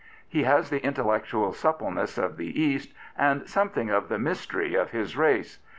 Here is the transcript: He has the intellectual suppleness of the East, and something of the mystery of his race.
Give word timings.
He 0.27 0.41
has 0.45 0.71
the 0.71 0.83
intellectual 0.83 1.53
suppleness 1.53 2.17
of 2.17 2.35
the 2.35 2.59
East, 2.59 2.91
and 3.15 3.47
something 3.47 3.91
of 3.91 4.09
the 4.09 4.17
mystery 4.17 4.73
of 4.73 4.89
his 4.89 5.15
race. 5.15 5.59